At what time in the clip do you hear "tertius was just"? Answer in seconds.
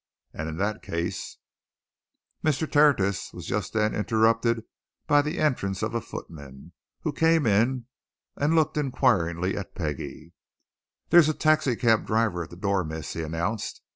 2.67-3.73